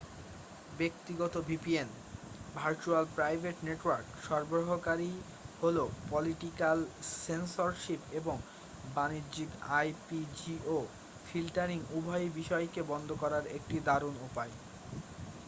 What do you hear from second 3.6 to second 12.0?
network সরবরাহকারী হলো political censorship এবং বাণিজ্যিক আইপি-জিও ফিল্টারিং